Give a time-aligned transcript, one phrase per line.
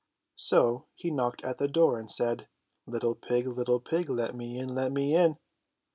[0.39, 3.45] So he knocked at the door and said:*' Little pig!
[3.45, 4.09] Little pig!
[4.09, 4.73] Let me in!
[4.73, 5.37] Let me in